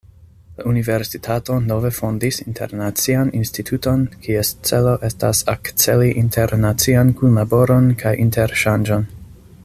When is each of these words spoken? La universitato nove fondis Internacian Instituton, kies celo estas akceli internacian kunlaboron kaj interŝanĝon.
La 0.59 0.63
universitato 0.69 1.57
nove 1.65 1.91
fondis 1.97 2.39
Internacian 2.45 3.29
Instituton, 3.41 4.07
kies 4.25 4.51
celo 4.69 4.95
estas 5.11 5.43
akceli 5.57 6.09
internacian 6.25 7.13
kunlaboron 7.21 7.93
kaj 8.05 8.15
interŝanĝon. 8.29 9.07